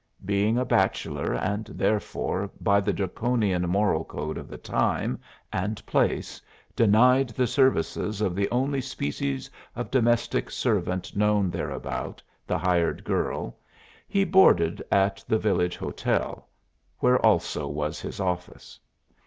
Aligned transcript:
Being 0.25 0.57
a 0.57 0.65
bachelor, 0.65 1.33
and 1.35 1.65
therefore, 1.67 2.49
by 2.59 2.79
the 2.79 2.91
Draconian 2.91 3.69
moral 3.69 4.03
code 4.03 4.35
of 4.35 4.47
the 4.47 4.57
time 4.57 5.19
and 5.53 5.85
place 5.85 6.41
denied 6.75 7.29
the 7.29 7.45
services 7.45 8.19
of 8.19 8.33
the 8.35 8.49
only 8.49 8.81
species 8.81 9.47
of 9.75 9.91
domestic 9.91 10.49
servant 10.49 11.15
known 11.15 11.51
thereabout, 11.51 12.19
the 12.47 12.57
"hired 12.57 13.03
girl," 13.03 13.59
he 14.07 14.23
boarded 14.23 14.81
at 14.91 15.23
the 15.27 15.37
village 15.37 15.77
hotel, 15.77 16.47
where 16.97 17.23
also 17.23 17.67
was 17.67 18.01
his 18.01 18.19
office. 18.19 18.79